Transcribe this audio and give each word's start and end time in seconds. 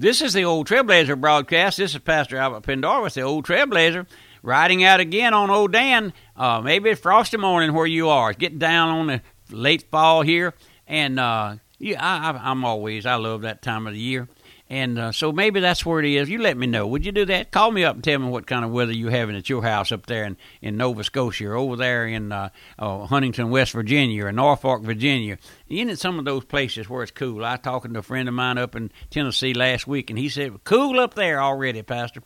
This 0.00 0.22
is 0.22 0.32
the 0.32 0.44
Old 0.44 0.68
Trailblazer 0.68 1.20
broadcast. 1.20 1.78
This 1.78 1.92
is 1.92 1.98
Pastor 1.98 2.36
Albert 2.36 2.60
Pendarvis, 2.60 3.14
the 3.14 3.22
Old 3.22 3.44
Trailblazer, 3.44 4.06
riding 4.44 4.84
out 4.84 5.00
again 5.00 5.34
on 5.34 5.50
Old 5.50 5.72
Dan. 5.72 6.12
Uh, 6.36 6.60
maybe 6.60 6.90
it's 6.90 7.00
frosty 7.00 7.36
morning 7.36 7.74
where 7.74 7.84
you 7.84 8.08
are. 8.08 8.30
It's 8.30 8.38
getting 8.38 8.60
down 8.60 8.90
on 8.90 9.06
the 9.08 9.20
late 9.50 9.90
fall 9.90 10.22
here, 10.22 10.54
and 10.86 11.18
uh, 11.18 11.56
yeah, 11.80 11.98
I, 12.00 12.30
I, 12.30 12.50
I'm 12.50 12.64
always 12.64 13.06
I 13.06 13.16
love 13.16 13.42
that 13.42 13.60
time 13.60 13.88
of 13.88 13.92
the 13.92 13.98
year. 13.98 14.28
And 14.70 14.98
uh, 14.98 15.12
so 15.12 15.32
maybe 15.32 15.60
that's 15.60 15.86
where 15.86 16.00
it 16.00 16.04
is. 16.04 16.28
You 16.28 16.40
let 16.40 16.56
me 16.56 16.66
know. 16.66 16.86
Would 16.88 17.06
you 17.06 17.12
do 17.12 17.24
that? 17.24 17.50
Call 17.50 17.70
me 17.70 17.84
up 17.84 17.94
and 17.94 18.04
tell 18.04 18.18
me 18.18 18.28
what 18.28 18.46
kind 18.46 18.66
of 18.66 18.70
weather 18.70 18.92
you're 18.92 19.10
having 19.10 19.34
at 19.34 19.48
your 19.48 19.62
house 19.62 19.90
up 19.92 20.04
there 20.04 20.24
in, 20.24 20.36
in 20.60 20.76
Nova 20.76 21.04
Scotia 21.04 21.48
or 21.48 21.54
over 21.54 21.74
there 21.76 22.06
in 22.06 22.32
uh, 22.32 22.50
uh, 22.78 23.06
Huntington, 23.06 23.50
West 23.50 23.72
Virginia 23.72 24.26
or 24.26 24.32
Norfolk, 24.32 24.82
Virginia. 24.82 25.38
In 25.70 25.96
some 25.96 26.18
of 26.18 26.26
those 26.26 26.44
places 26.44 26.88
where 26.88 27.02
it's 27.02 27.12
cool. 27.12 27.46
I 27.46 27.56
talking 27.56 27.94
to 27.94 28.00
a 28.00 28.02
friend 28.02 28.28
of 28.28 28.34
mine 28.34 28.58
up 28.58 28.76
in 28.76 28.92
Tennessee 29.08 29.54
last 29.54 29.86
week, 29.86 30.10
and 30.10 30.18
he 30.18 30.28
said, 30.28 30.64
cool 30.64 31.00
up 31.00 31.14
there 31.14 31.40
already, 31.42 31.82
Pastor. 31.82 32.22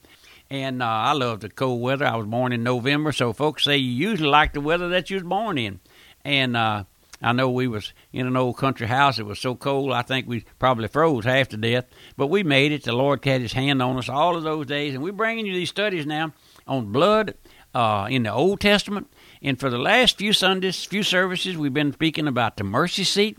And 0.50 0.82
uh, 0.82 0.86
I 0.86 1.12
love 1.12 1.40
the 1.40 1.48
cold 1.48 1.80
weather. 1.80 2.06
I 2.06 2.16
was 2.16 2.26
born 2.26 2.52
in 2.52 2.62
November, 2.64 3.12
so 3.12 3.32
folks 3.32 3.64
say 3.64 3.76
you 3.76 4.10
usually 4.10 4.28
like 4.28 4.52
the 4.52 4.60
weather 4.60 4.88
that 4.88 5.10
you 5.10 5.16
was 5.16 5.22
born 5.22 5.58
in. 5.58 5.80
And 6.24 6.56
uh, 6.56 6.84
I 7.22 7.32
know 7.32 7.48
we 7.50 7.68
was 7.68 7.92
in 8.12 8.26
an 8.26 8.36
old 8.36 8.56
country 8.56 8.86
house. 8.86 9.18
It 9.18 9.26
was 9.26 9.38
so 9.38 9.54
cold, 9.54 9.92
I 9.92 10.02
think 10.02 10.26
we 10.26 10.44
probably 10.58 10.88
froze 10.88 11.24
half 11.24 11.48
to 11.50 11.56
death. 11.56 11.86
But 12.16 12.26
we 12.26 12.42
made 12.42 12.72
it. 12.72 12.84
The 12.84 12.92
Lord 12.92 13.24
had 13.24 13.40
His 13.40 13.52
hand 13.52 13.80
on 13.80 13.96
us 13.96 14.08
all 14.08 14.36
of 14.36 14.42
those 14.42 14.66
days, 14.66 14.94
and 14.94 15.02
we're 15.02 15.12
bringing 15.12 15.46
you 15.46 15.54
these 15.54 15.68
studies 15.68 16.04
now 16.04 16.32
on 16.66 16.90
blood 16.92 17.34
uh, 17.74 18.08
in 18.10 18.24
the 18.24 18.32
Old 18.32 18.60
Testament. 18.60 19.12
And 19.40 19.58
for 19.58 19.70
the 19.70 19.78
last 19.78 20.18
few 20.18 20.32
Sundays, 20.32 20.84
few 20.84 21.02
services, 21.02 21.56
we've 21.56 21.72
been 21.72 21.92
speaking 21.92 22.26
about 22.26 22.56
the 22.56 22.64
mercy 22.64 23.04
seat, 23.04 23.38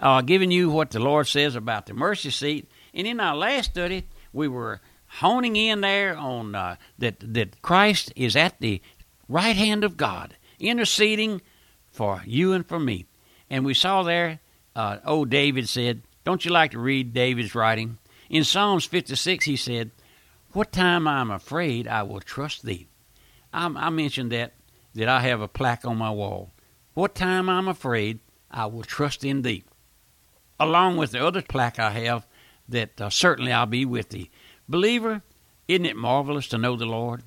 uh, 0.00 0.22
giving 0.22 0.50
you 0.50 0.70
what 0.70 0.90
the 0.90 1.00
Lord 1.00 1.28
says 1.28 1.54
about 1.54 1.86
the 1.86 1.94
mercy 1.94 2.30
seat. 2.30 2.68
And 2.92 3.06
in 3.06 3.20
our 3.20 3.36
last 3.36 3.70
study, 3.70 4.06
we 4.32 4.48
were 4.48 4.80
honing 5.06 5.56
in 5.56 5.80
there 5.80 6.16
on 6.16 6.54
uh, 6.54 6.76
that 6.98 7.16
that 7.34 7.62
Christ 7.62 8.12
is 8.14 8.36
at 8.36 8.60
the 8.60 8.80
right 9.28 9.56
hand 9.56 9.84
of 9.84 9.96
God, 9.96 10.36
interceding 10.58 11.40
for 12.00 12.22
you 12.24 12.54
and 12.54 12.66
for 12.66 12.80
me. 12.80 13.04
And 13.50 13.62
we 13.62 13.74
saw 13.74 14.02
there, 14.02 14.40
uh, 14.74 14.96
old 15.04 15.28
David 15.28 15.68
said, 15.68 16.00
Don't 16.24 16.46
you 16.46 16.50
like 16.50 16.70
to 16.70 16.78
read 16.78 17.12
David's 17.12 17.54
writing? 17.54 17.98
In 18.30 18.42
Psalms 18.42 18.86
56, 18.86 19.44
he 19.44 19.54
said, 19.54 19.90
What 20.52 20.72
time 20.72 21.06
I 21.06 21.20
am 21.20 21.30
afraid, 21.30 21.86
I 21.86 22.04
will 22.04 22.20
trust 22.20 22.62
thee. 22.62 22.88
I, 23.52 23.66
I 23.66 23.90
mentioned 23.90 24.32
that, 24.32 24.54
that 24.94 25.10
I 25.10 25.20
have 25.20 25.42
a 25.42 25.46
plaque 25.46 25.84
on 25.84 25.98
my 25.98 26.10
wall. 26.10 26.52
What 26.94 27.14
time 27.14 27.50
I'm 27.50 27.68
afraid, 27.68 28.20
I 28.50 28.64
will 28.64 28.82
trust 28.82 29.22
in 29.22 29.42
thee. 29.42 29.64
Along 30.58 30.96
with 30.96 31.10
the 31.10 31.22
other 31.22 31.42
plaque 31.42 31.78
I 31.78 31.90
have, 31.90 32.26
that 32.66 32.98
uh, 32.98 33.10
certainly 33.10 33.52
I'll 33.52 33.66
be 33.66 33.84
with 33.84 34.08
thee. 34.08 34.30
Believer, 34.66 35.20
isn't 35.68 35.84
it 35.84 35.96
marvelous 35.96 36.48
to 36.48 36.56
know 36.56 36.76
the 36.76 36.86
Lord? 36.86 37.24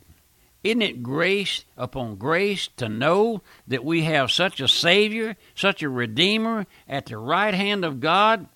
Isn't 0.63 0.81
it 0.81 1.03
grace 1.03 1.65
upon 1.75 2.15
grace 2.15 2.69
to 2.77 2.87
know 2.87 3.41
that 3.67 3.83
we 3.83 4.03
have 4.03 4.31
such 4.31 4.61
a 4.61 4.67
Savior, 4.67 5.35
such 5.55 5.83
a 5.83 5.89
Redeemer 5.89 6.65
at 6.87 7.07
the 7.07 7.17
right 7.17 7.53
hand 7.53 7.83
of 7.83 7.99
God, 7.99 8.47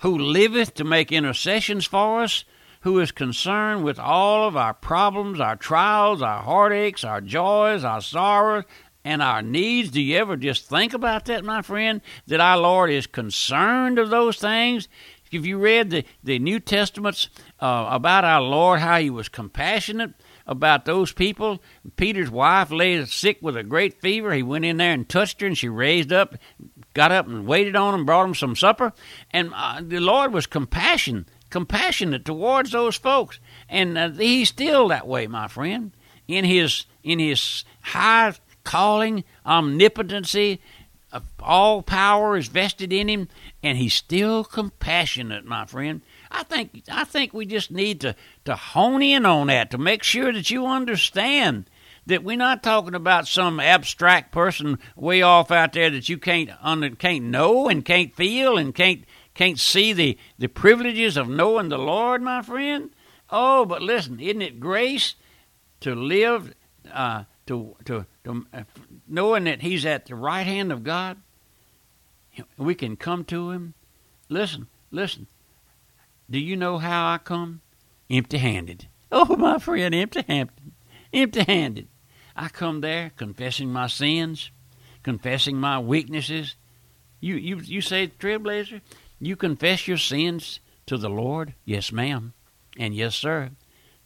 who 0.00 0.18
liveth 0.18 0.74
to 0.74 0.84
make 0.84 1.10
intercessions 1.10 1.86
for 1.86 2.22
us, 2.22 2.44
who 2.82 3.00
is 3.00 3.10
concerned 3.10 3.84
with 3.84 3.98
all 3.98 4.46
of 4.46 4.54
our 4.54 4.74
problems, 4.74 5.40
our 5.40 5.56
trials, 5.56 6.20
our 6.20 6.42
heartaches, 6.42 7.04
our 7.04 7.22
joys, 7.22 7.84
our 7.84 8.02
sorrows, 8.02 8.64
and 9.02 9.22
our 9.22 9.40
needs? 9.40 9.90
Do 9.90 10.02
you 10.02 10.18
ever 10.18 10.36
just 10.36 10.68
think 10.68 10.92
about 10.92 11.24
that, 11.24 11.42
my 11.42 11.62
friend? 11.62 12.02
That 12.26 12.40
our 12.40 12.58
Lord 12.58 12.90
is 12.90 13.06
concerned 13.06 13.98
of 13.98 14.10
those 14.10 14.36
things? 14.36 14.88
If 15.32 15.46
you 15.46 15.58
read 15.58 15.90
the, 15.90 16.04
the 16.22 16.38
New 16.38 16.60
Testaments 16.60 17.28
uh, 17.60 17.88
about 17.90 18.24
our 18.24 18.42
Lord, 18.42 18.80
how 18.80 18.98
he 18.98 19.10
was 19.10 19.28
compassionate, 19.28 20.12
about 20.46 20.84
those 20.84 21.12
people. 21.12 21.62
Peter's 21.96 22.30
wife 22.30 22.70
lay 22.70 23.04
sick 23.06 23.38
with 23.40 23.56
a 23.56 23.62
great 23.62 24.00
fever. 24.00 24.32
He 24.32 24.42
went 24.42 24.64
in 24.64 24.76
there 24.76 24.92
and 24.92 25.08
touched 25.08 25.40
her, 25.40 25.46
and 25.46 25.56
she 25.56 25.68
raised 25.68 26.12
up, 26.12 26.36
got 26.92 27.12
up 27.12 27.26
and 27.26 27.46
waited 27.46 27.76
on 27.76 27.94
him, 27.94 28.04
brought 28.04 28.26
him 28.26 28.34
some 28.34 28.56
supper. 28.56 28.92
And 29.30 29.52
uh, 29.54 29.80
the 29.82 30.00
Lord 30.00 30.32
was 30.32 30.46
compassion, 30.46 31.26
compassionate 31.50 32.24
towards 32.24 32.72
those 32.72 32.96
folks, 32.96 33.38
and 33.68 33.96
uh, 33.96 34.10
He's 34.10 34.48
still 34.48 34.88
that 34.88 35.06
way, 35.06 35.26
my 35.26 35.48
friend. 35.48 35.92
In 36.26 36.44
His 36.44 36.86
in 37.02 37.18
His 37.18 37.64
high 37.82 38.34
calling, 38.64 39.24
omnipotency, 39.44 40.60
uh, 41.12 41.20
all 41.40 41.82
power 41.82 42.36
is 42.36 42.48
vested 42.48 42.92
in 42.92 43.08
Him, 43.08 43.28
and 43.62 43.78
He's 43.78 43.94
still 43.94 44.44
compassionate, 44.44 45.44
my 45.44 45.64
friend. 45.66 46.00
I 46.34 46.42
think 46.42 46.82
I 46.90 47.04
think 47.04 47.32
we 47.32 47.46
just 47.46 47.70
need 47.70 48.00
to, 48.00 48.16
to 48.44 48.56
hone 48.56 49.02
in 49.02 49.24
on 49.24 49.46
that 49.46 49.70
to 49.70 49.78
make 49.78 50.02
sure 50.02 50.32
that 50.32 50.50
you 50.50 50.66
understand 50.66 51.70
that 52.06 52.24
we're 52.24 52.36
not 52.36 52.62
talking 52.62 52.94
about 52.94 53.28
some 53.28 53.60
abstract 53.60 54.32
person 54.32 54.78
way 54.96 55.22
off 55.22 55.52
out 55.52 55.72
there 55.72 55.90
that 55.90 56.08
you 56.08 56.18
can't 56.18 56.50
under, 56.60 56.90
can't 56.90 57.24
know 57.24 57.68
and 57.68 57.84
can't 57.84 58.14
feel 58.16 58.58
and 58.58 58.74
can't 58.74 59.04
can't 59.34 59.60
see 59.60 59.92
the, 59.92 60.18
the 60.38 60.48
privileges 60.48 61.16
of 61.16 61.28
knowing 61.28 61.68
the 61.68 61.78
Lord, 61.78 62.22
my 62.22 62.42
friend. 62.42 62.90
Oh, 63.30 63.64
but 63.64 63.82
listen, 63.82 64.20
isn't 64.20 64.42
it 64.42 64.60
grace 64.60 65.14
to 65.80 65.94
live 65.94 66.54
uh, 66.92 67.24
to, 67.46 67.76
to 67.84 68.06
to 68.24 68.46
uh, 68.52 68.62
knowing 69.08 69.44
that 69.44 69.62
He's 69.62 69.86
at 69.86 70.06
the 70.06 70.16
right 70.16 70.46
hand 70.46 70.72
of 70.72 70.82
God? 70.82 71.18
We 72.56 72.74
can 72.74 72.96
come 72.96 73.24
to 73.26 73.52
Him. 73.52 73.74
Listen, 74.28 74.66
listen. 74.90 75.28
Do 76.30 76.38
you 76.38 76.56
know 76.56 76.78
how 76.78 77.12
I 77.12 77.18
come? 77.18 77.60
Empty 78.10 78.38
handed. 78.38 78.88
Oh, 79.12 79.36
my 79.36 79.58
friend, 79.58 79.94
empty 79.94 80.24
handed. 80.26 80.72
Empty 81.12 81.44
handed. 81.44 81.88
I 82.34 82.48
come 82.48 82.80
there 82.80 83.12
confessing 83.16 83.70
my 83.72 83.86
sins, 83.86 84.50
confessing 85.02 85.56
my 85.56 85.78
weaknesses. 85.78 86.56
You, 87.20 87.36
you, 87.36 87.58
you 87.58 87.80
say, 87.80 88.08
Trailblazer, 88.08 88.80
you 89.20 89.36
confess 89.36 89.86
your 89.86 89.98
sins 89.98 90.60
to 90.86 90.96
the 90.96 91.08
Lord? 91.08 91.54
Yes, 91.64 91.92
ma'am. 91.92 92.32
And 92.78 92.94
yes, 92.94 93.14
sir. 93.14 93.50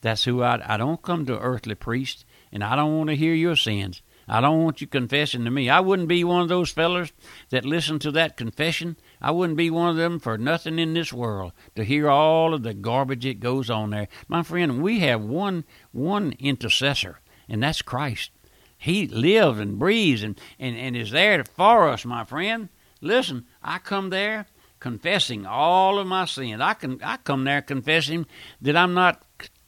That's 0.00 0.24
who 0.24 0.42
I, 0.42 0.74
I 0.74 0.76
don't 0.76 1.02
come 1.02 1.26
to 1.26 1.38
earthly 1.38 1.74
priest, 1.74 2.24
and 2.52 2.62
I 2.62 2.76
don't 2.76 2.96
want 2.96 3.08
to 3.10 3.16
hear 3.16 3.34
your 3.34 3.56
sins. 3.56 4.02
I 4.28 4.40
don't 4.40 4.62
want 4.62 4.80
you 4.80 4.86
confessing 4.86 5.44
to 5.44 5.50
me. 5.50 5.70
I 5.70 5.80
wouldn't 5.80 6.08
be 6.08 6.22
one 6.24 6.42
of 6.42 6.48
those 6.48 6.70
fellers 6.70 7.12
that 7.50 7.64
listen 7.64 7.98
to 8.00 8.10
that 8.12 8.36
confession 8.36 8.96
I 9.20 9.30
wouldn't 9.32 9.56
be 9.56 9.70
one 9.70 9.90
of 9.90 9.96
them 9.96 10.20
for 10.20 10.38
nothing 10.38 10.78
in 10.78 10.94
this 10.94 11.12
world 11.12 11.52
to 11.74 11.84
hear 11.84 12.08
all 12.08 12.54
of 12.54 12.62
the 12.62 12.74
garbage 12.74 13.24
that 13.24 13.40
goes 13.40 13.68
on 13.68 13.90
there. 13.90 14.08
My 14.28 14.42
friend, 14.42 14.82
we 14.82 15.00
have 15.00 15.22
one 15.22 15.64
one 15.92 16.34
intercessor, 16.38 17.20
and 17.48 17.62
that's 17.62 17.82
Christ. 17.82 18.30
He 18.76 19.08
lives 19.08 19.58
and 19.58 19.78
breathes 19.78 20.22
and, 20.22 20.40
and, 20.58 20.76
and 20.76 20.96
is 20.96 21.10
there 21.10 21.42
for 21.44 21.88
us, 21.88 22.04
my 22.04 22.24
friend. 22.24 22.68
Listen, 23.00 23.46
I 23.62 23.78
come 23.78 24.10
there 24.10 24.46
confessing 24.78 25.46
all 25.46 25.98
of 25.98 26.06
my 26.06 26.24
sins. 26.24 26.60
I 26.60 26.74
can 26.74 27.00
I 27.02 27.16
come 27.16 27.44
there 27.44 27.62
confessing 27.62 28.26
that 28.62 28.76
I'm 28.76 28.94
not 28.94 29.24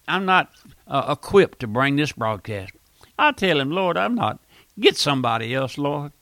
I'm 0.07 0.25
not 0.25 0.53
uh, 0.87 1.17
equipped 1.19 1.59
to 1.61 1.67
bring 1.67 1.97
this 1.97 2.13
broadcast. 2.13 2.73
I 3.19 3.33
tell 3.33 3.61
him, 3.61 3.71
Lord, 3.71 3.97
I'm 3.97 4.15
not. 4.15 4.41
Get 4.81 4.97
somebody 4.97 5.55
else, 5.55 5.77
Lord. 5.77 6.13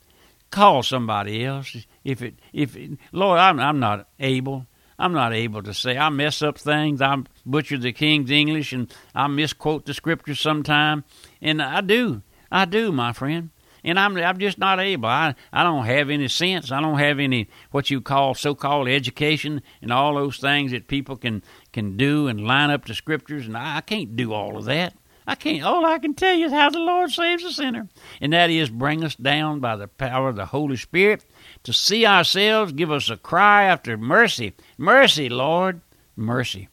Call 0.51 0.83
somebody 0.83 1.45
else 1.45 1.77
if 2.05 2.23
it 2.23 2.35
if 2.53 2.77
it, 2.77 2.99
Lord, 3.13 3.39
I'm 3.39 3.61
I'm 3.61 3.79
not 3.79 4.09
able. 4.19 4.67
I'm 4.99 5.13
not 5.13 5.33
able 5.33 5.63
to 5.63 5.73
say 5.73 5.97
I 5.97 6.09
mess 6.09 6.43
up 6.43 6.59
things. 6.59 7.01
I 7.01 7.17
butcher 7.47 7.79
the 7.79 7.93
King's 7.93 8.31
English 8.31 8.73
and 8.73 8.93
I 9.15 9.29
misquote 9.29 9.87
the 9.87 9.95
scriptures 9.95 10.41
sometime, 10.41 11.05
and 11.41 11.63
I 11.63 11.83
do, 11.83 12.23
I 12.51 12.65
do, 12.65 12.91
my 12.91 13.13
friend. 13.13 13.51
And 13.85 14.01
I'm 14.01 14.17
I'm 14.17 14.39
just 14.39 14.59
not 14.59 14.81
able. 14.81 15.09
I 15.09 15.37
I 15.53 15.63
don't 15.63 15.85
have 15.85 16.11
any 16.11 16.27
sense. 16.27 16.73
I 16.73 16.81
don't 16.81 16.99
have 16.99 17.21
any 17.21 17.49
what 17.71 17.91
you 17.91 18.01
call 18.01 18.35
so-called 18.35 18.89
education 18.89 19.63
and 19.81 19.93
all 19.93 20.15
those 20.15 20.39
things 20.39 20.73
that 20.73 20.89
people 20.89 21.17
can 21.17 21.45
can 21.73 21.97
do 21.97 22.27
and 22.27 22.41
line 22.41 22.71
up 22.71 22.87
the 22.87 22.95
scriptures, 22.95 23.47
and 23.47 23.57
I, 23.57 23.77
I 23.77 23.81
can't 23.83 24.17
do 24.17 24.33
all 24.33 24.57
of 24.57 24.65
that. 24.65 24.95
I 25.29 25.35
can't. 25.35 25.63
All 25.63 25.85
I 25.85 25.99
can 25.99 26.15
tell 26.15 26.35
you 26.35 26.47
is 26.47 26.53
how 26.53 26.71
the 26.71 26.79
Lord 26.79 27.11
saves 27.11 27.45
a 27.45 27.53
sinner, 27.53 27.87
and 28.19 28.33
that 28.33 28.49
is 28.49 28.71
bring 28.71 29.05
us 29.05 29.15
down 29.15 29.61
by 29.61 29.77
the 29.77 29.87
power 29.87 30.31
of 30.31 30.37
the 30.37 30.47
Holy 30.47 30.79
Spirit 30.79 31.23
to 31.65 31.73
see 31.75 32.07
ourselves, 32.07 32.73
give 32.73 32.91
us 32.91 33.11
a 33.11 33.17
cry 33.19 33.65
after 33.65 33.99
mercy. 33.99 34.55
Mercy, 34.79 35.29
Lord, 35.29 35.83
mercy. 36.17 36.71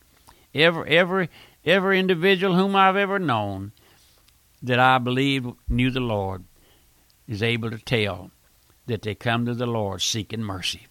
Every, 0.54 0.90
every, 0.90 1.30
every 1.66 2.00
individual 2.00 2.56
whom 2.56 2.78
I've 2.78 2.96
ever 2.96 3.20
known 3.20 3.74
that 4.64 4.80
I 4.80 5.00
believe 5.00 5.52
knew 5.68 5.92
the 5.92 6.00
Lord 6.00 6.46
is 7.28 7.44
able 7.44 7.72
to 7.72 7.78
tell 7.78 8.32
that 8.86 9.02
they 9.02 9.16
come 9.16 9.46
to 9.48 9.54
the 9.54 9.66
Lord 9.66 10.02
seeking 10.02 10.44
mercy. 10.44 10.88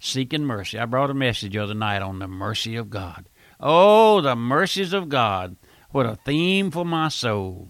Seeking 0.00 0.46
mercy. 0.46 0.78
I 0.78 0.86
brought 0.86 1.10
a 1.10 1.14
message 1.14 1.52
the 1.52 1.58
other 1.58 1.74
night 1.74 2.00
on 2.00 2.20
the 2.20 2.26
mercy 2.26 2.74
of 2.74 2.88
God. 2.88 3.26
Oh, 3.60 4.22
the 4.22 4.34
mercies 4.34 4.94
of 4.94 5.10
God. 5.10 5.56
What 5.92 6.06
a 6.06 6.16
theme 6.16 6.70
for 6.70 6.86
my 6.86 7.08
soul. 7.08 7.68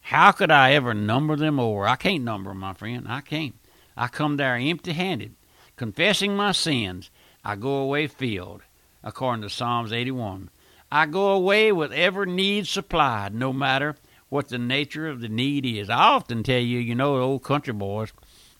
How 0.00 0.32
could 0.32 0.50
I 0.50 0.72
ever 0.72 0.94
number 0.94 1.36
them 1.36 1.60
over? 1.60 1.86
I 1.86 1.96
can't 1.96 2.24
number 2.24 2.48
them, 2.50 2.60
my 2.60 2.72
friend. 2.72 3.06
I 3.06 3.20
can't. 3.20 3.56
I 3.94 4.08
come 4.08 4.38
there 4.38 4.56
empty 4.56 4.94
handed, 4.94 5.34
confessing 5.76 6.34
my 6.34 6.52
sins. 6.52 7.10
I 7.44 7.56
go 7.56 7.76
away 7.76 8.06
filled 8.06 8.62
according 9.04 9.42
to 9.42 9.50
Psalms 9.50 9.92
81. 9.92 10.48
I 10.90 11.04
go 11.04 11.32
away 11.32 11.70
with 11.70 11.92
every 11.92 12.32
need 12.32 12.66
supplied, 12.66 13.34
no 13.34 13.52
matter 13.52 13.96
what 14.30 14.48
the 14.48 14.56
nature 14.56 15.06
of 15.06 15.20
the 15.20 15.28
need 15.28 15.66
is. 15.66 15.90
I 15.90 15.98
often 15.98 16.42
tell 16.42 16.60
you, 16.60 16.78
you 16.78 16.94
know, 16.94 17.20
old 17.20 17.42
country 17.42 17.74
boys, 17.74 18.14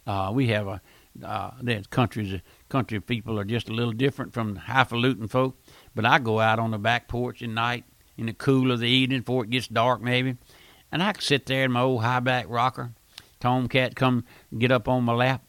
uh, 0.06 0.30
we 0.34 0.48
have 0.48 0.66
a 0.66 0.82
uh, 1.24 1.52
the 1.62 1.82
countries, 1.90 2.42
country 2.68 3.00
people 3.00 3.40
are 3.40 3.44
just 3.44 3.70
a 3.70 3.72
little 3.72 3.92
different 3.92 4.34
from 4.34 4.54
highfalutin 4.54 5.28
folk. 5.28 5.56
But 5.94 6.04
I 6.04 6.18
go 6.18 6.40
out 6.40 6.58
on 6.58 6.72
the 6.72 6.78
back 6.78 7.08
porch 7.08 7.42
at 7.42 7.48
night 7.48 7.84
in 8.18 8.26
the 8.26 8.34
cool 8.34 8.72
of 8.72 8.80
the 8.80 8.88
evening 8.88 9.20
before 9.20 9.44
it 9.44 9.50
gets 9.50 9.68
dark, 9.68 10.02
maybe, 10.02 10.36
and 10.92 11.02
I 11.02 11.12
can 11.12 11.22
sit 11.22 11.46
there 11.46 11.64
in 11.64 11.72
my 11.72 11.80
old 11.80 12.02
high 12.02 12.20
back 12.20 12.46
rocker. 12.48 12.90
Tomcat 13.40 13.94
come 13.94 14.24
get 14.58 14.72
up 14.72 14.88
on 14.88 15.04
my 15.04 15.14
lap, 15.14 15.42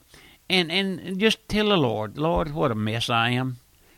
and 0.49 0.71
and 0.71 1.19
just 1.19 1.49
tell 1.49 1.69
the 1.69 1.77
Lord, 1.77 2.17
Lord, 2.17 2.53
what 2.53 2.71
a 2.71 2.75
mess 2.75 3.09
I 3.09 3.31
am. 3.31 3.57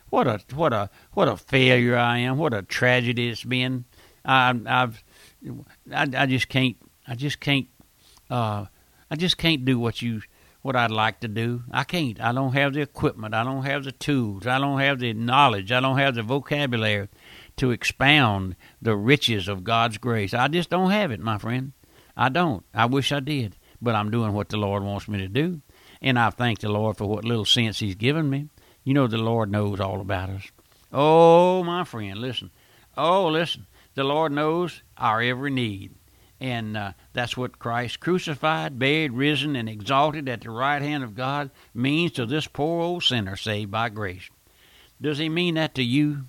What 0.09 0.27
a 0.27 0.39
what 0.55 0.73
a 0.73 0.89
what 1.11 1.27
a 1.27 1.37
failure 1.37 1.97
I 1.97 2.19
am. 2.19 2.37
What 2.37 2.53
a 2.53 2.61
tragedy 2.61 3.29
it's 3.29 3.43
been. 3.43 3.85
I, 4.23 4.57
I've 4.65 5.03
I, 5.93 6.07
I 6.15 6.25
just 6.25 6.47
can't 6.47 6.77
I 7.07 7.15
just 7.15 7.39
can't 7.39 7.67
uh, 8.29 8.65
I 9.09 9.15
just 9.15 9.37
can't 9.37 9.65
do 9.65 9.77
what 9.77 10.01
you 10.01 10.21
what 10.61 10.75
I'd 10.75 10.91
like 10.91 11.19
to 11.21 11.27
do. 11.27 11.63
I 11.71 11.83
can't. 11.83 12.21
I 12.21 12.31
don't 12.31 12.53
have 12.53 12.73
the 12.73 12.81
equipment. 12.81 13.33
I 13.33 13.43
don't 13.43 13.63
have 13.63 13.83
the 13.83 13.91
tools. 13.91 14.45
I 14.45 14.59
don't 14.59 14.79
have 14.79 14.99
the 14.99 15.13
knowledge. 15.13 15.71
I 15.71 15.79
don't 15.79 15.97
have 15.97 16.15
the 16.15 16.23
vocabulary 16.23 17.09
to 17.61 17.69
expound 17.69 18.55
the 18.81 18.97
riches 18.97 19.47
of 19.47 19.63
God's 19.63 19.99
grace. 19.99 20.33
I 20.33 20.47
just 20.47 20.71
don't 20.71 20.89
have 20.89 21.11
it, 21.11 21.19
my 21.19 21.37
friend. 21.37 21.73
I 22.17 22.29
don't. 22.29 22.65
I 22.73 22.87
wish 22.87 23.11
I 23.11 23.19
did, 23.19 23.55
but 23.79 23.93
I'm 23.93 24.09
doing 24.09 24.33
what 24.33 24.49
the 24.49 24.57
Lord 24.57 24.81
wants 24.81 25.07
me 25.07 25.19
to 25.19 25.27
do, 25.27 25.61
and 26.01 26.17
I 26.17 26.31
thank 26.31 26.57
the 26.57 26.69
Lord 26.69 26.97
for 26.97 27.05
what 27.05 27.23
little 27.23 27.45
sense 27.45 27.77
He's 27.77 27.93
given 27.93 28.31
me. 28.31 28.49
You 28.83 28.95
know, 28.95 29.05
the 29.05 29.19
Lord 29.19 29.51
knows 29.51 29.79
all 29.79 30.01
about 30.01 30.31
us. 30.31 30.51
Oh, 30.91 31.63
my 31.63 31.83
friend, 31.83 32.17
listen. 32.17 32.49
Oh, 32.97 33.27
listen. 33.27 33.67
The 33.93 34.03
Lord 34.03 34.31
knows 34.31 34.81
our 34.97 35.21
every 35.21 35.51
need. 35.51 35.93
And 36.39 36.75
uh, 36.75 36.93
that's 37.13 37.37
what 37.37 37.59
Christ 37.59 37.99
crucified, 37.99 38.79
buried, 38.79 39.13
risen, 39.13 39.55
and 39.55 39.69
exalted 39.69 40.27
at 40.27 40.41
the 40.41 40.49
right 40.49 40.81
hand 40.81 41.03
of 41.03 41.13
God 41.13 41.51
means 41.75 42.13
to 42.13 42.25
this 42.25 42.47
poor 42.47 42.81
old 42.81 43.03
sinner 43.03 43.35
saved 43.35 43.69
by 43.69 43.89
grace. 43.89 44.31
Does 44.99 45.19
he 45.19 45.29
mean 45.29 45.53
that 45.53 45.75
to 45.75 45.83
you? 45.83 46.23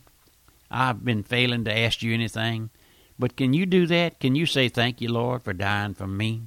I've 0.72 1.04
been 1.04 1.22
failing 1.22 1.64
to 1.64 1.78
ask 1.78 2.02
you 2.02 2.14
anything. 2.14 2.70
But 3.18 3.36
can 3.36 3.52
you 3.52 3.66
do 3.66 3.86
that? 3.86 4.18
Can 4.18 4.34
you 4.34 4.46
say, 4.46 4.68
Thank 4.68 5.00
you, 5.00 5.12
Lord, 5.12 5.42
for 5.42 5.52
dying 5.52 5.94
for 5.94 6.06
me? 6.06 6.42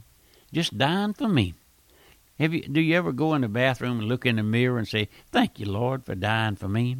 Just 0.52 0.78
dying 0.78 1.14
for 1.14 1.28
me. 1.28 1.54
Have 2.40 2.54
you, 2.54 2.64
do 2.64 2.82
you 2.82 2.96
ever 2.96 3.12
go 3.12 3.34
in 3.34 3.42
the 3.42 3.48
bathroom 3.48 4.00
and 4.00 4.10
look 4.10 4.26
in 4.26 4.36
the 4.38 4.44
mirror 4.44 4.78
and 4.78 4.88
say, 4.88 5.08
Thank 5.32 5.60
you, 5.60 5.68
Lord, 5.68 6.06
for 6.06 6.16
dying 6.16 6.56
for 6.56 6.68
me? 6.68 6.98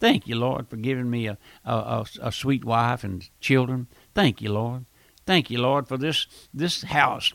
Thank 0.00 0.26
you, 0.28 0.36
Lord, 0.36 0.68
for 0.68 0.76
giving 0.76 1.10
me 1.10 1.26
a, 1.26 1.38
a, 1.64 1.74
a, 1.74 2.06
a 2.22 2.32
sweet 2.32 2.64
wife 2.64 3.02
and 3.02 3.28
children. 3.40 3.86
Thank 4.14 4.42
you, 4.42 4.52
Lord. 4.52 4.84
Thank 5.26 5.50
you, 5.50 5.60
Lord, 5.60 5.88
for 5.88 5.96
this, 5.96 6.26
this 6.52 6.82
house 6.82 7.32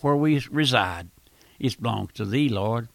where 0.00 0.16
we 0.16 0.44
reside. 0.50 1.08
It 1.58 1.80
belongs 1.80 2.12
to 2.14 2.24
Thee, 2.24 2.48
Lord, 2.48 2.88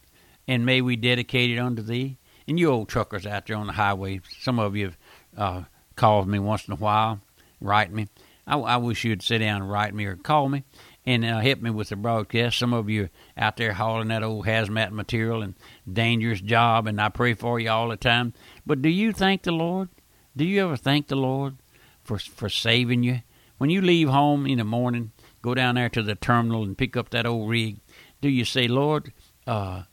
and 0.47 0.65
may 0.65 0.81
we 0.81 0.95
dedicate 0.95 1.51
it 1.51 1.57
unto 1.57 1.81
Thee. 1.81 2.17
And 2.49 2.59
you 2.59 2.71
old 2.71 2.89
truckers 2.89 3.27
out 3.27 3.45
there 3.45 3.57
on 3.57 3.67
the 3.67 3.73
highway, 3.73 4.21
some 4.39 4.57
of 4.57 4.75
you 4.75 4.85
have 4.85 4.97
uh, 5.37 5.63
called 5.95 6.27
me 6.27 6.39
once 6.39 6.67
in 6.67 6.73
a 6.73 6.77
while, 6.77 7.21
write 7.61 7.93
me. 7.93 8.07
I, 8.47 8.57
I 8.57 8.77
wish 8.77 9.03
you'd 9.03 9.21
sit 9.21 9.37
down 9.37 9.61
and 9.61 9.71
write 9.71 9.93
me 9.93 10.05
or 10.05 10.15
call 10.15 10.49
me 10.49 10.63
and 11.05 11.23
uh, 11.23 11.41
help 11.41 11.61
me 11.61 11.69
with 11.69 11.89
the 11.89 11.95
broadcast. 11.95 12.57
Some 12.57 12.73
of 12.73 12.89
you 12.89 13.09
out 13.37 13.57
there 13.57 13.73
hauling 13.73 14.07
that 14.07 14.23
old 14.23 14.47
hazmat 14.47 14.91
material 14.91 15.43
and 15.43 15.53
dangerous 15.91 16.41
job, 16.41 16.87
and 16.87 16.99
I 16.99 17.09
pray 17.09 17.35
for 17.35 17.59
you 17.59 17.69
all 17.69 17.89
the 17.89 17.97
time. 17.97 18.33
But 18.65 18.81
do 18.81 18.89
you 18.89 19.13
thank 19.13 19.43
the 19.43 19.51
Lord? 19.51 19.89
Do 20.35 20.43
you 20.43 20.63
ever 20.63 20.75
thank 20.75 21.07
the 21.07 21.15
Lord 21.15 21.57
for 22.03 22.17
for 22.17 22.49
saving 22.49 23.03
you? 23.03 23.21
When 23.59 23.69
you 23.69 23.79
leave 23.79 24.09
home 24.09 24.47
in 24.47 24.57
the 24.57 24.63
morning, 24.63 25.11
go 25.43 25.53
down 25.53 25.75
there 25.75 25.89
to 25.89 26.01
the 26.01 26.15
terminal 26.15 26.63
and 26.63 26.75
pick 26.75 26.97
up 26.97 27.11
that 27.11 27.27
old 27.27 27.47
rig. 27.47 27.79
Do 28.21 28.29
you 28.29 28.43
say, 28.43 28.67
Lord, 28.67 29.13
uh, 29.45 29.83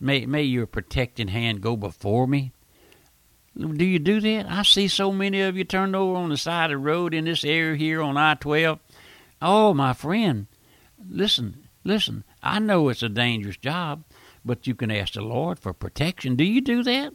may 0.00 0.26
may 0.26 0.42
your 0.42 0.66
protecting 0.66 1.28
hand 1.28 1.60
go 1.60 1.76
before 1.76 2.26
me? 2.26 2.52
Do 3.56 3.84
you 3.84 3.98
do 3.98 4.20
that? 4.20 4.46
I 4.48 4.62
see 4.62 4.88
so 4.88 5.12
many 5.12 5.42
of 5.42 5.56
you 5.56 5.64
turned 5.64 5.96
over 5.96 6.16
on 6.16 6.30
the 6.30 6.36
side 6.36 6.66
of 6.66 6.80
the 6.80 6.86
road 6.86 7.12
in 7.12 7.24
this 7.24 7.44
area 7.44 7.76
here 7.76 8.00
on 8.00 8.16
I 8.16 8.34
12. 8.34 8.78
Oh, 9.42 9.74
my 9.74 9.92
friend, 9.92 10.46
listen, 11.08 11.66
listen. 11.84 12.24
I 12.42 12.58
know 12.58 12.88
it's 12.88 13.02
a 13.02 13.08
dangerous 13.08 13.56
job, 13.56 14.04
but 14.44 14.66
you 14.66 14.74
can 14.74 14.90
ask 14.90 15.14
the 15.14 15.22
Lord 15.22 15.58
for 15.58 15.72
protection. 15.72 16.36
Do 16.36 16.44
you 16.44 16.60
do 16.60 16.82
that? 16.84 17.12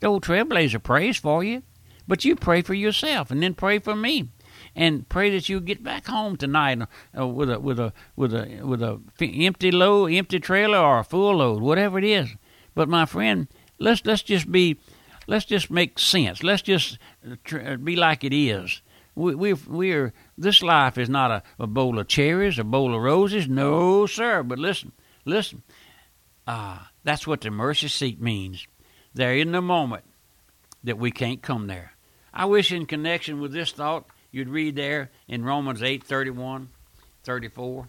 The 0.00 0.06
old 0.06 0.24
trailblazer 0.24 0.82
prays 0.82 1.16
for 1.16 1.42
you, 1.42 1.62
but 2.06 2.24
you 2.24 2.36
pray 2.36 2.62
for 2.62 2.74
yourself 2.74 3.30
and 3.30 3.42
then 3.42 3.54
pray 3.54 3.78
for 3.78 3.96
me, 3.96 4.28
and 4.78 5.08
pray 5.08 5.28
that 5.30 5.48
you 5.48 5.58
get 5.58 5.82
back 5.82 6.06
home 6.06 6.36
tonight 6.36 6.78
uh, 7.18 7.26
with 7.26 7.50
a 7.50 7.58
with 7.58 7.80
a 7.80 7.92
with 8.14 8.32
a 8.32 8.60
with 8.62 8.80
a 8.80 9.00
empty 9.20 9.72
load, 9.72 10.12
empty 10.12 10.38
trailer, 10.38 10.78
or 10.78 11.00
a 11.00 11.04
full 11.04 11.38
load, 11.38 11.60
whatever 11.60 11.98
it 11.98 12.04
is. 12.04 12.30
But 12.76 12.88
my 12.88 13.04
friend, 13.04 13.48
let's 13.80 14.06
let's 14.06 14.22
just 14.22 14.50
be, 14.52 14.78
let's 15.26 15.44
just 15.44 15.68
make 15.68 15.98
sense. 15.98 16.44
Let's 16.44 16.62
just 16.62 16.96
uh, 17.52 17.76
be 17.76 17.96
like 17.96 18.22
it 18.22 18.32
is. 18.32 18.80
We 19.16 19.34
we 19.34 19.52
we're 19.54 20.14
this 20.38 20.62
life 20.62 20.96
is 20.96 21.08
not 21.08 21.32
a, 21.32 21.42
a 21.58 21.66
bowl 21.66 21.98
of 21.98 22.06
cherries, 22.06 22.60
a 22.60 22.64
bowl 22.64 22.94
of 22.94 23.02
roses. 23.02 23.48
No, 23.48 24.06
sir. 24.06 24.44
But 24.44 24.60
listen, 24.60 24.92
listen. 25.24 25.64
Ah, 26.46 26.84
uh, 26.84 26.86
that's 27.02 27.26
what 27.26 27.40
the 27.40 27.50
mercy 27.50 27.88
seat 27.88 28.20
means. 28.20 28.68
There 29.12 29.34
in 29.34 29.50
the 29.50 29.60
moment 29.60 30.04
that 30.84 30.98
we 30.98 31.10
can't 31.10 31.42
come 31.42 31.66
there. 31.66 31.94
I 32.32 32.44
wish 32.44 32.70
in 32.70 32.86
connection 32.86 33.40
with 33.40 33.52
this 33.52 33.72
thought 33.72 34.06
you'd 34.30 34.48
read 34.48 34.76
there 34.76 35.10
in 35.26 35.44
Romans 35.44 35.82
8 35.82 36.02
31, 36.04 36.68
34. 37.24 37.88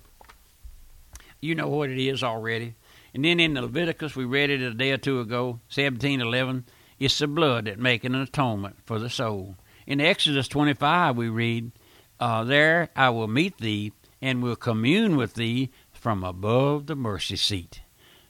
You 1.42 1.56
know 1.56 1.68
what 1.70 1.90
it 1.90 2.00
is 2.00 2.24
already. 2.24 2.76
And 3.14 3.26
then 3.26 3.40
in 3.40 3.54
the 3.54 3.62
Leviticus, 3.62 4.16
we 4.16 4.26
read 4.26 4.50
it 4.50 4.62
a 4.62 4.74
day 4.74 4.92
or 4.92 4.98
two 4.98 5.20
ago, 5.20 5.60
17 5.70 6.22
11. 6.22 6.66
It's 7.00 7.18
the 7.18 7.28
blood 7.28 7.66
that 7.66 7.80
making 7.80 8.14
an 8.14 8.22
atonement 8.22 8.78
for 8.86 9.00
the 9.00 9.10
soul. 9.10 9.56
In 9.88 10.02
Exodus 10.02 10.48
25, 10.48 11.16
we 11.16 11.30
read, 11.30 11.72
uh, 12.20 12.44
There 12.44 12.90
I 12.96 13.10
will 13.10 13.28
meet 13.28 13.58
thee 13.58 13.94
and 14.22 14.44
will 14.44 14.56
commune 14.56 15.16
with 15.16 15.36
thee 15.36 15.72
from 15.92 16.24
above 16.24 16.88
the 16.88 16.96
mercy 16.96 17.38
seat. 17.38 17.82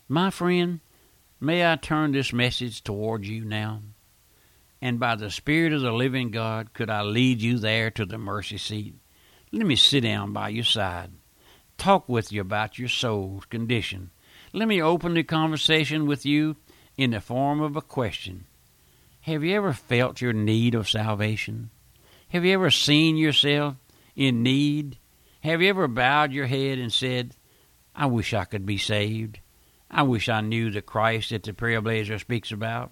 My 0.07 0.29
friend, 0.29 0.79
may 1.39 1.69
I 1.69 1.75
turn 1.75 2.11
this 2.11 2.31
message 2.31 2.83
toward 2.83 3.25
you 3.25 3.43
now? 3.43 3.81
And 4.81 4.99
by 4.99 5.15
the 5.15 5.29
Spirit 5.29 5.73
of 5.73 5.81
the 5.81 5.91
living 5.91 6.31
God, 6.31 6.73
could 6.73 6.89
I 6.89 7.01
lead 7.01 7.41
you 7.41 7.57
there 7.57 7.91
to 7.91 8.05
the 8.05 8.17
mercy 8.17 8.57
seat? 8.57 8.95
Let 9.51 9.65
me 9.65 9.75
sit 9.75 10.01
down 10.01 10.31
by 10.31 10.49
your 10.49 10.63
side, 10.63 11.11
talk 11.77 12.07
with 12.07 12.31
you 12.31 12.41
about 12.41 12.77
your 12.77 12.87
soul's 12.87 13.45
condition. 13.45 14.11
Let 14.53 14.67
me 14.67 14.81
open 14.81 15.15
the 15.15 15.23
conversation 15.23 16.05
with 16.05 16.25
you 16.25 16.55
in 16.97 17.11
the 17.11 17.21
form 17.21 17.61
of 17.61 17.75
a 17.75 17.81
question. 17.81 18.45
Have 19.21 19.43
you 19.43 19.55
ever 19.55 19.73
felt 19.73 20.21
your 20.21 20.33
need 20.33 20.75
of 20.75 20.89
salvation? 20.89 21.71
Have 22.29 22.45
you 22.45 22.53
ever 22.53 22.71
seen 22.71 23.17
yourself 23.17 23.75
in 24.15 24.43
need? 24.43 24.97
Have 25.41 25.61
you 25.61 25.69
ever 25.69 25.87
bowed 25.87 26.31
your 26.31 26.45
head 26.45 26.77
and 26.77 26.91
said, 26.91 27.35
I 27.95 28.05
wish 28.05 28.33
I 28.33 28.45
could 28.45 28.65
be 28.65 28.77
saved? 28.77 29.39
I 29.91 30.03
wish 30.03 30.29
I 30.29 30.41
knew 30.41 30.69
the 30.69 30.81
Christ 30.81 31.31
that 31.31 31.43
the 31.43 31.53
Trailblazer 31.53 32.19
speaks 32.19 32.51
about. 32.51 32.91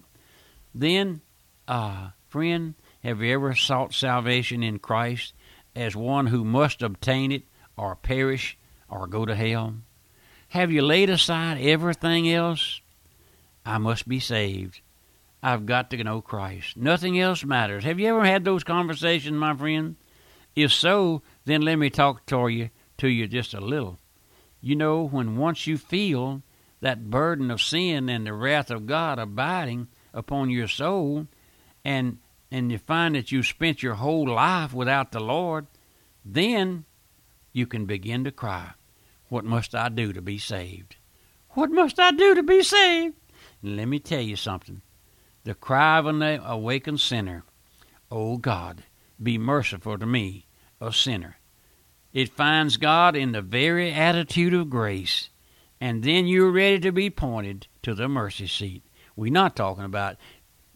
Then, 0.74 1.20
ah, 1.68 2.12
friend, 2.28 2.74
have 3.02 3.22
you 3.22 3.32
ever 3.34 3.54
sought 3.54 3.94
salvation 3.94 4.62
in 4.62 4.78
Christ 4.78 5.34
as 5.76 5.94
one 5.94 6.26
who 6.26 6.44
must 6.44 6.82
obtain 6.82 7.30
it 7.30 7.42
or 7.76 7.94
perish 7.94 8.56
or 8.88 9.06
go 9.06 9.24
to 9.24 9.36
hell? 9.36 9.74
Have 10.48 10.72
you 10.72 10.82
laid 10.82 11.10
aside 11.10 11.60
everything 11.60 12.30
else? 12.30 12.80
I 13.64 13.78
must 13.78 14.08
be 14.08 14.18
saved. 14.18 14.80
I've 15.42 15.66
got 15.66 15.90
to 15.90 16.02
know 16.02 16.20
Christ. 16.20 16.76
Nothing 16.76 17.20
else 17.20 17.44
matters. 17.44 17.84
Have 17.84 18.00
you 18.00 18.08
ever 18.08 18.24
had 18.24 18.44
those 18.44 18.64
conversations, 18.64 19.36
my 19.36 19.54
friend? 19.54 19.96
If 20.56 20.72
so, 20.72 21.22
then 21.44 21.62
let 21.62 21.76
me 21.76 21.90
talk 21.90 22.26
to 22.26 22.48
you 22.48 22.70
to 22.96 23.08
you 23.08 23.28
just 23.28 23.54
a 23.54 23.60
little. 23.60 23.98
You 24.60 24.74
know, 24.74 25.06
when 25.06 25.36
once 25.36 25.66
you 25.66 25.78
feel 25.78 26.42
that 26.80 27.10
burden 27.10 27.50
of 27.50 27.62
sin 27.62 28.08
and 28.08 28.26
the 28.26 28.32
wrath 28.32 28.70
of 28.70 28.86
God 28.86 29.18
abiding 29.18 29.88
upon 30.12 30.50
your 30.50 30.66
soul, 30.66 31.28
and 31.88 32.18
and 32.50 32.70
you 32.70 32.78
find 32.78 33.14
that 33.14 33.32
you've 33.32 33.46
spent 33.46 33.82
your 33.82 33.94
whole 33.94 34.28
life 34.28 34.74
without 34.74 35.12
the 35.12 35.20
Lord, 35.20 35.66
then 36.24 36.84
you 37.52 37.66
can 37.66 37.86
begin 37.86 38.24
to 38.24 38.30
cry, 38.30 38.72
What 39.28 39.44
must 39.44 39.74
I 39.74 39.88
do 39.88 40.12
to 40.12 40.22
be 40.22 40.38
saved? 40.38 40.96
What 41.50 41.70
must 41.70 41.98
I 41.98 42.10
do 42.10 42.34
to 42.34 42.42
be 42.42 42.62
saved? 42.62 43.16
And 43.62 43.76
let 43.76 43.88
me 43.88 43.98
tell 43.98 44.20
you 44.20 44.36
something 44.36 44.82
the 45.44 45.54
cry 45.54 45.98
of 45.98 46.06
an 46.06 46.22
awakened 46.22 47.00
sinner, 47.00 47.44
O 48.10 48.32
oh 48.32 48.36
God, 48.36 48.84
be 49.22 49.38
merciful 49.38 49.98
to 49.98 50.06
me, 50.06 50.46
a 50.80 50.92
sinner. 50.92 51.38
It 52.12 52.28
finds 52.28 52.76
God 52.76 53.16
in 53.16 53.32
the 53.32 53.42
very 53.42 53.92
attitude 53.92 54.52
of 54.52 54.68
grace, 54.68 55.30
and 55.80 56.02
then 56.02 56.26
you're 56.26 56.50
ready 56.50 56.80
to 56.80 56.92
be 56.92 57.08
pointed 57.08 57.66
to 57.82 57.94
the 57.94 58.08
mercy 58.08 58.46
seat. 58.46 58.82
We're 59.16 59.32
not 59.32 59.56
talking 59.56 59.84
about 59.84 60.16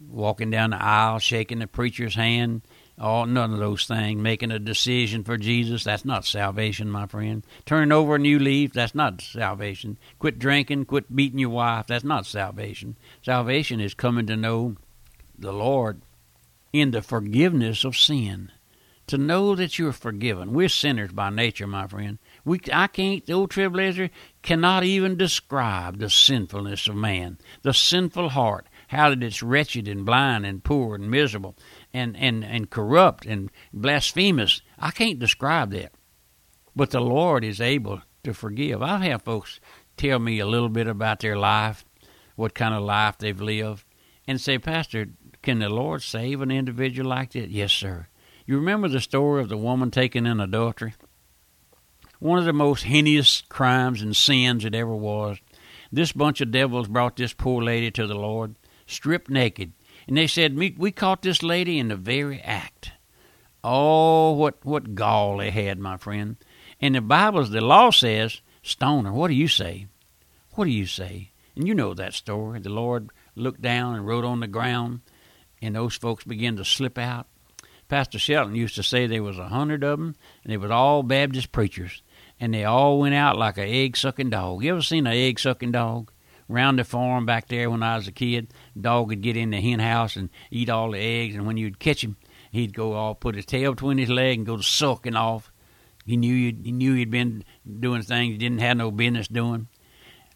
walking 0.09 0.51
down 0.51 0.71
the 0.71 0.81
aisle, 0.81 1.19
shaking 1.19 1.59
the 1.59 1.67
preacher's 1.67 2.15
hand, 2.15 2.61
all 2.99 3.25
none 3.25 3.53
of 3.53 3.59
those 3.59 3.85
things. 3.85 4.21
Making 4.21 4.51
a 4.51 4.59
decision 4.59 5.23
for 5.23 5.37
Jesus, 5.37 5.83
that's 5.83 6.05
not 6.05 6.25
salvation, 6.25 6.89
my 6.89 7.07
friend. 7.07 7.43
Turning 7.65 7.91
over 7.91 8.15
a 8.15 8.19
new 8.19 8.39
leaf, 8.39 8.73
that's 8.73 8.95
not 8.95 9.21
salvation. 9.21 9.97
Quit 10.19 10.39
drinking, 10.39 10.85
quit 10.85 11.13
beating 11.15 11.39
your 11.39 11.49
wife, 11.49 11.87
that's 11.87 12.03
not 12.03 12.25
salvation. 12.25 12.95
Salvation 13.21 13.79
is 13.79 13.93
coming 13.93 14.27
to 14.27 14.37
know 14.37 14.75
the 15.37 15.53
Lord 15.53 16.01
in 16.71 16.91
the 16.91 17.01
forgiveness 17.01 17.83
of 17.83 17.97
sin. 17.97 18.51
To 19.07 19.17
know 19.17 19.53
that 19.55 19.77
you're 19.77 19.91
forgiven. 19.91 20.53
We're 20.53 20.69
sinners 20.69 21.11
by 21.11 21.29
nature, 21.29 21.67
my 21.67 21.87
friend. 21.87 22.19
We, 22.45 22.61
I 22.71 22.87
can't, 22.87 23.25
the 23.25 23.33
old 23.33 23.51
trailblazer 23.51 24.09
cannot 24.41 24.85
even 24.85 25.17
describe 25.17 25.97
the 25.97 26.09
sinfulness 26.09 26.87
of 26.87 26.95
man, 26.95 27.37
the 27.63 27.73
sinful 27.73 28.29
heart, 28.29 28.65
how 28.93 29.09
that 29.09 29.23
it's 29.23 29.43
wretched 29.43 29.87
and 29.87 30.05
blind 30.05 30.45
and 30.45 30.63
poor 30.63 30.95
and 30.95 31.09
miserable 31.09 31.55
and, 31.93 32.15
and, 32.17 32.43
and 32.43 32.69
corrupt 32.69 33.25
and 33.25 33.51
blasphemous. 33.73 34.61
I 34.79 34.91
can't 34.91 35.19
describe 35.19 35.71
that. 35.71 35.91
But 36.75 36.91
the 36.91 37.01
Lord 37.01 37.43
is 37.43 37.59
able 37.59 38.01
to 38.23 38.33
forgive. 38.33 38.81
I'll 38.81 38.99
have 38.99 39.23
folks 39.23 39.59
tell 39.97 40.19
me 40.19 40.39
a 40.39 40.45
little 40.45 40.69
bit 40.69 40.87
about 40.87 41.19
their 41.19 41.37
life, 41.37 41.85
what 42.35 42.53
kind 42.55 42.73
of 42.73 42.83
life 42.83 43.17
they've 43.17 43.39
lived, 43.39 43.83
and 44.27 44.39
say, 44.39 44.57
Pastor, 44.57 45.07
can 45.41 45.59
the 45.59 45.69
Lord 45.69 46.01
save 46.01 46.41
an 46.41 46.51
individual 46.51 47.09
like 47.09 47.33
that? 47.33 47.49
Yes, 47.49 47.71
sir. 47.71 48.07
You 48.45 48.55
remember 48.55 48.87
the 48.87 49.01
story 49.01 49.41
of 49.41 49.49
the 49.49 49.57
woman 49.57 49.91
taken 49.91 50.25
in 50.25 50.39
adultery? 50.39 50.95
One 52.19 52.39
of 52.39 52.45
the 52.45 52.53
most 52.53 52.83
heinous 52.83 53.41
crimes 53.49 54.01
and 54.01 54.15
sins 54.15 54.63
it 54.63 54.73
ever 54.73 54.95
was. 54.95 55.39
This 55.91 56.11
bunch 56.11 56.41
of 56.41 56.51
devils 56.51 56.87
brought 56.87 57.17
this 57.17 57.33
poor 57.33 57.61
lady 57.61 57.91
to 57.91 58.07
the 58.07 58.15
Lord, 58.15 58.55
stripped 58.85 59.29
naked, 59.29 59.73
and 60.07 60.17
they 60.17 60.27
said, 60.27 60.57
We 60.57 60.91
caught 60.91 61.21
this 61.21 61.43
lady 61.43 61.79
in 61.79 61.87
the 61.89 61.95
very 61.95 62.41
act. 62.41 62.91
Oh, 63.63 64.33
what, 64.33 64.63
what 64.65 64.95
gall 64.95 65.37
they 65.37 65.51
had, 65.51 65.79
my 65.79 65.97
friend. 65.97 66.35
And 66.81 66.95
the 66.95 67.01
Bible, 67.01 67.45
the 67.45 67.61
law 67.61 67.91
says, 67.91 68.41
stone 68.61 69.05
her. 69.05 69.13
What 69.13 69.29
do 69.29 69.35
you 69.35 69.47
say? 69.47 69.87
What 70.55 70.65
do 70.65 70.71
you 70.71 70.85
say? 70.85 71.31
And 71.55 71.67
you 71.67 71.73
know 71.73 71.93
that 71.93 72.13
story. 72.13 72.59
The 72.59 72.69
Lord 72.69 73.09
looked 73.35 73.61
down 73.61 73.95
and 73.95 74.07
wrote 74.07 74.25
on 74.25 74.39
the 74.39 74.47
ground, 74.47 75.01
and 75.61 75.75
those 75.75 75.95
folks 75.95 76.23
began 76.23 76.57
to 76.57 76.65
slip 76.65 76.97
out. 76.97 77.27
Pastor 77.87 78.17
Shelton 78.17 78.55
used 78.55 78.75
to 78.75 78.83
say 78.83 79.05
there 79.05 79.21
was 79.21 79.37
a 79.37 79.49
hundred 79.49 79.83
of 79.83 79.99
them, 79.99 80.15
and 80.43 80.51
they 80.51 80.57
was 80.57 80.71
all 80.71 81.03
Baptist 81.03 81.51
preachers, 81.51 82.01
and 82.39 82.53
they 82.53 82.63
all 82.63 82.99
went 82.99 83.13
out 83.13 83.37
like 83.37 83.57
a 83.57 83.61
egg 83.61 83.95
sucking 83.95 84.31
dog. 84.31 84.63
You 84.63 84.71
ever 84.71 84.81
seen 84.81 85.05
an 85.05 85.13
egg 85.13 85.39
sucking 85.39 85.71
dog? 85.71 86.11
Round 86.53 86.77
the 86.77 86.83
farm 86.83 87.25
back 87.25 87.47
there 87.47 87.71
when 87.71 87.81
I 87.81 87.95
was 87.95 88.07
a 88.07 88.11
kid, 88.11 88.53
dog 88.79 89.07
would 89.07 89.23
get 89.23 89.35
in 89.35 89.49
the 89.49 89.59
hen 89.59 89.79
house 89.79 90.15
and 90.15 90.29
eat 90.51 90.69
all 90.69 90.91
the 90.91 90.99
eggs, 90.99 91.33
and 91.33 91.47
when 91.47 91.57
you'd 91.57 91.79
catch 91.79 92.03
him, 92.03 92.15
he'd 92.51 92.75
go 92.75 92.93
off, 92.93 93.21
put 93.21 93.33
his 93.33 93.47
tail 93.47 93.73
between 93.73 93.97
his 93.97 94.11
leg, 94.11 94.37
and 94.37 94.45
go 94.45 94.57
sulking 94.61 95.15
off. 95.15 95.51
He 96.05 96.15
knew 96.15 96.31
you'd, 96.31 96.63
he 96.63 96.71
knew 96.71 96.93
he'd 96.93 97.09
been 97.09 97.43
doing 97.79 98.03
things 98.03 98.33
he 98.33 98.37
didn't 98.37 98.59
have 98.59 98.77
no 98.77 98.91
business 98.91 99.27
doing. 99.27 99.67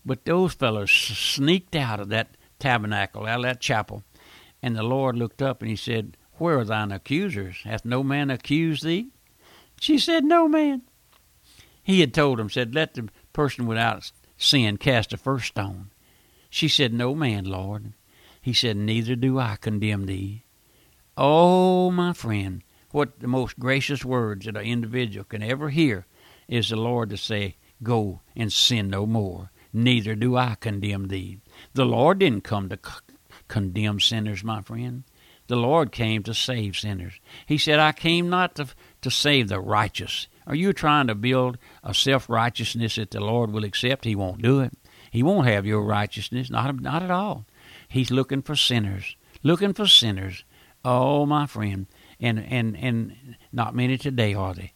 But 0.03 0.25
those 0.25 0.55
fellows 0.55 0.89
sneaked 0.89 1.75
out 1.75 1.99
of 1.99 2.09
that 2.09 2.29
tabernacle, 2.57 3.27
out 3.27 3.41
of 3.41 3.43
that 3.43 3.61
chapel, 3.61 4.01
and 4.63 4.75
the 4.75 4.81
Lord 4.81 5.15
looked 5.15 5.43
up 5.43 5.61
and 5.61 5.69
he 5.69 5.75
said, 5.75 6.17
Where 6.39 6.57
are 6.57 6.65
thine 6.65 6.91
accusers? 6.91 7.57
Hath 7.63 7.85
no 7.85 8.01
man 8.01 8.31
accused 8.31 8.83
thee? 8.83 9.09
She 9.79 9.99
said, 9.99 10.23
No 10.23 10.47
man. 10.47 10.81
He 11.83 11.99
had 11.99 12.11
told 12.11 12.39
him, 12.39 12.49
said, 12.49 12.73
Let 12.73 12.95
the 12.95 13.07
person 13.33 13.67
without 13.67 14.11
sin 14.35 14.77
cast 14.77 15.11
the 15.11 15.17
first 15.17 15.49
stone. 15.49 15.91
She 16.57 16.69
said, 16.69 16.91
No 16.91 17.13
man, 17.13 17.45
Lord. 17.45 17.93
He 18.41 18.51
said, 18.51 18.77
Neither 18.77 19.15
do 19.15 19.37
I 19.37 19.57
condemn 19.61 20.07
thee. 20.07 20.43
Oh, 21.15 21.91
my 21.91 22.13
friend, 22.13 22.63
what 22.89 23.19
the 23.19 23.27
most 23.27 23.59
gracious 23.59 24.03
words 24.03 24.47
that 24.47 24.57
an 24.57 24.63
individual 24.63 25.23
can 25.23 25.43
ever 25.43 25.69
hear 25.69 26.07
is 26.47 26.69
the 26.69 26.75
Lord 26.75 27.11
to 27.11 27.17
say, 27.17 27.57
Go 27.83 28.21
and 28.35 28.51
sin 28.51 28.89
no 28.89 29.05
more. 29.05 29.51
Neither 29.71 30.15
do 30.15 30.35
I 30.35 30.55
condemn 30.59 31.09
thee. 31.09 31.41
The 31.75 31.85
Lord 31.85 32.17
didn't 32.17 32.43
come 32.43 32.69
to 32.69 32.79
c- 32.83 33.13
condemn 33.47 33.99
sinners, 33.99 34.43
my 34.43 34.63
friend. 34.63 35.03
The 35.45 35.57
Lord 35.57 35.91
came 35.91 36.23
to 36.23 36.33
save 36.33 36.75
sinners. 36.75 37.19
He 37.45 37.59
said, 37.59 37.77
I 37.77 37.91
came 37.91 38.31
not 38.31 38.55
to, 38.55 38.69
to 39.03 39.11
save 39.11 39.49
the 39.49 39.59
righteous. 39.59 40.27
Are 40.47 40.55
you 40.55 40.73
trying 40.73 41.05
to 41.05 41.13
build 41.13 41.59
a 41.83 41.93
self 41.93 42.27
righteousness 42.27 42.95
that 42.95 43.11
the 43.11 43.19
Lord 43.19 43.51
will 43.51 43.63
accept? 43.63 44.05
He 44.05 44.15
won't 44.15 44.41
do 44.41 44.61
it. 44.61 44.73
He 45.17 45.23
won't 45.23 45.47
have 45.47 45.65
your 45.65 45.81
righteousness, 45.81 46.51
not, 46.51 46.79
not 46.79 47.01
at 47.01 47.09
all. 47.09 47.47
He's 47.87 48.11
looking 48.11 48.43
for 48.43 48.55
sinners, 48.55 49.15
looking 49.41 49.73
for 49.73 49.87
sinners. 49.87 50.43
Oh, 50.85 51.25
my 51.25 51.47
friend, 51.47 51.87
and 52.19 52.37
and 52.37 52.77
and 52.77 53.35
not 53.51 53.73
many 53.73 53.97
today 53.97 54.35
are 54.35 54.53
they. 54.53 54.73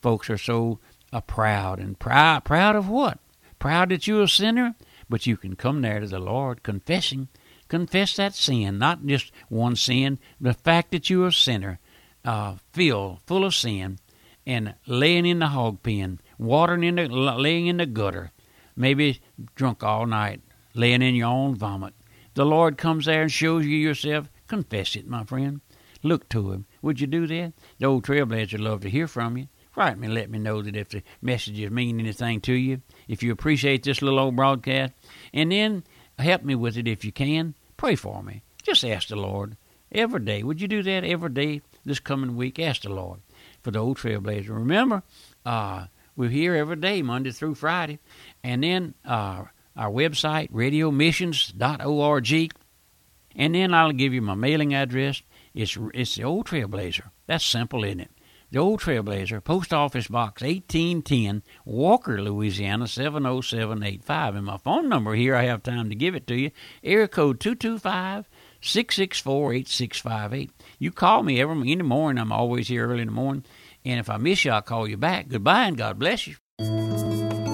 Folks 0.00 0.30
are 0.30 0.38
so 0.38 0.78
uh, 1.12 1.20
proud 1.20 1.78
and 1.78 1.98
proud. 1.98 2.42
Proud 2.42 2.74
of 2.74 2.88
what? 2.88 3.18
Proud 3.58 3.90
that 3.90 4.06
you're 4.06 4.22
a 4.22 4.28
sinner, 4.28 4.76
but 5.10 5.26
you 5.26 5.36
can 5.36 5.56
come 5.56 5.82
there 5.82 6.00
to 6.00 6.06
the 6.06 6.18
Lord 6.18 6.62
confessing, 6.62 7.28
confess 7.68 8.16
that 8.16 8.34
sin, 8.34 8.78
not 8.78 9.04
just 9.04 9.30
one 9.50 9.76
sin, 9.76 10.18
the 10.40 10.54
fact 10.54 10.92
that 10.92 11.10
you're 11.10 11.26
a 11.26 11.32
sinner, 11.34 11.80
uh, 12.24 12.54
filled 12.72 13.20
full 13.26 13.44
of 13.44 13.54
sin, 13.54 13.98
and 14.46 14.74
laying 14.86 15.26
in 15.26 15.40
the 15.40 15.48
hog 15.48 15.82
pen, 15.82 16.18
watering 16.38 16.82
in 16.82 16.94
the 16.94 17.08
laying 17.08 17.66
in 17.66 17.76
the 17.76 17.84
gutter, 17.84 18.32
maybe 18.76 19.20
drunk 19.54 19.82
all 19.82 20.06
night, 20.06 20.40
laying 20.74 21.02
in 21.02 21.14
your 21.14 21.28
own 21.28 21.54
vomit. 21.54 21.94
The 22.34 22.46
Lord 22.46 22.78
comes 22.78 23.06
there 23.06 23.22
and 23.22 23.32
shows 23.32 23.66
you 23.66 23.76
yourself. 23.76 24.28
Confess 24.46 24.96
it, 24.96 25.06
my 25.06 25.24
friend. 25.24 25.60
Look 26.02 26.28
to 26.30 26.52
Him. 26.52 26.66
Would 26.82 27.00
you 27.00 27.06
do 27.06 27.26
that? 27.26 27.52
The 27.78 27.86
old 27.86 28.04
trailblazer 28.04 28.52
would 28.52 28.60
love 28.60 28.80
to 28.82 28.90
hear 28.90 29.06
from 29.06 29.36
you. 29.36 29.48
Write 29.76 29.98
me 29.98 30.06
and 30.06 30.14
let 30.14 30.30
me 30.30 30.38
know 30.38 30.60
that 30.60 30.76
if 30.76 30.90
the 30.90 31.02
messages 31.22 31.70
mean 31.70 31.98
anything 31.98 32.40
to 32.42 32.52
you, 32.52 32.82
if 33.08 33.22
you 33.22 33.32
appreciate 33.32 33.82
this 33.82 34.02
little 34.02 34.18
old 34.18 34.36
broadcast, 34.36 34.92
and 35.32 35.50
then 35.50 35.84
help 36.18 36.42
me 36.42 36.54
with 36.54 36.76
it 36.76 36.88
if 36.88 37.04
you 37.04 37.12
can. 37.12 37.54
Pray 37.76 37.94
for 37.96 38.22
me. 38.22 38.42
Just 38.62 38.84
ask 38.84 39.08
the 39.08 39.16
Lord 39.16 39.56
every 39.90 40.20
day. 40.20 40.42
Would 40.42 40.60
you 40.60 40.68
do 40.68 40.82
that 40.82 41.04
every 41.04 41.30
day 41.30 41.62
this 41.84 42.00
coming 42.00 42.36
week? 42.36 42.58
Ask 42.58 42.82
the 42.82 42.90
Lord 42.90 43.20
for 43.62 43.70
the 43.70 43.78
old 43.78 43.98
trailblazer. 43.98 44.50
Remember, 44.50 45.02
uh, 45.46 45.86
we're 46.16 46.30
here 46.30 46.54
every 46.54 46.76
day, 46.76 47.02
Monday 47.02 47.30
through 47.30 47.54
Friday, 47.54 47.98
and 48.42 48.62
then 48.62 48.94
uh, 49.04 49.44
our 49.76 49.90
website, 49.90 50.50
radiomissions.org. 50.50 52.52
And 53.34 53.54
then 53.54 53.72
I'll 53.72 53.92
give 53.92 54.12
you 54.12 54.20
my 54.20 54.34
mailing 54.34 54.74
address. 54.74 55.22
It's, 55.54 55.78
it's 55.94 56.16
the 56.16 56.24
Old 56.24 56.46
Trailblazer. 56.46 57.10
That's 57.26 57.44
simple, 57.44 57.84
isn't 57.84 58.00
it? 58.00 58.10
The 58.50 58.58
Old 58.58 58.80
Trailblazer, 58.80 59.42
Post 59.42 59.72
Office 59.72 60.08
Box 60.08 60.42
1810, 60.42 61.42
Walker, 61.64 62.20
Louisiana 62.20 62.86
70785. 62.86 64.34
And 64.34 64.44
my 64.44 64.58
phone 64.58 64.90
number 64.90 65.14
here, 65.14 65.34
I 65.34 65.44
have 65.44 65.62
time 65.62 65.88
to 65.88 65.94
give 65.94 66.14
it 66.14 66.26
to 66.26 66.34
you. 66.34 66.50
Area 66.84 67.08
code 67.08 67.40
225 67.40 68.28
664 68.60 69.54
8658. 69.54 70.50
You 70.78 70.92
call 70.92 71.22
me 71.22 71.40
every 71.40 71.74
the 71.74 71.82
morning. 71.82 72.20
I'm 72.20 72.30
always 72.30 72.68
here 72.68 72.86
early 72.86 73.00
in 73.00 73.08
the 73.08 73.12
morning. 73.12 73.46
And 73.84 73.98
if 73.98 74.08
I 74.08 74.16
miss 74.16 74.44
you, 74.44 74.52
I'll 74.52 74.62
call 74.62 74.86
you 74.86 74.96
back. 74.96 75.28
Goodbye 75.28 75.66
and 75.66 75.76
God 75.76 75.98
bless 75.98 76.26
you. 76.26 77.21